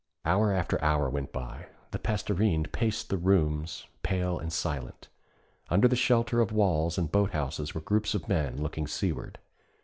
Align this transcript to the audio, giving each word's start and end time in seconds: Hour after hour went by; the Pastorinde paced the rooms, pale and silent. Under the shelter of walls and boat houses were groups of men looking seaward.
Hour 0.25 0.51
after 0.51 0.83
hour 0.83 1.11
went 1.11 1.31
by; 1.31 1.67
the 1.91 1.99
Pastorinde 1.99 2.71
paced 2.71 3.09
the 3.09 3.17
rooms, 3.19 3.85
pale 4.01 4.39
and 4.39 4.51
silent. 4.51 5.09
Under 5.69 5.87
the 5.87 5.95
shelter 5.95 6.41
of 6.41 6.51
walls 6.51 6.97
and 6.97 7.11
boat 7.11 7.33
houses 7.33 7.75
were 7.75 7.81
groups 7.81 8.15
of 8.15 8.27
men 8.27 8.57
looking 8.57 8.87
seaward. 8.87 9.37